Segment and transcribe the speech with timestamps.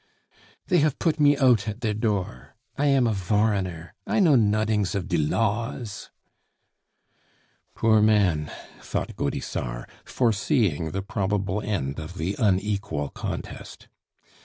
[0.65, 2.55] "They haf put me out at der door.
[2.75, 6.09] I am a voreigner, I know nodings of die laws."
[7.75, 8.51] "Poor man!"
[8.81, 13.89] thought Gaudissart, foreseeing the probable end of the unequal contest.